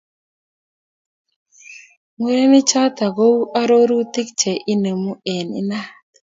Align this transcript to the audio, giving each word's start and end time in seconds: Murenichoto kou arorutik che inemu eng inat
Murenichoto 2.17 3.05
kou 3.17 3.35
arorutik 3.61 4.27
che 4.39 4.51
inemu 4.73 5.11
eng 5.33 5.49
inat 5.61 5.89